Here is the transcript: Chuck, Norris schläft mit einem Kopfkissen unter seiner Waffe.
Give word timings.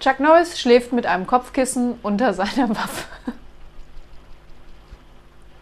Chuck, 0.00 0.20
Norris 0.20 0.58
schläft 0.58 0.92
mit 0.92 1.06
einem 1.06 1.26
Kopfkissen 1.26 1.94
unter 2.02 2.34
seiner 2.34 2.68
Waffe. 2.70 3.04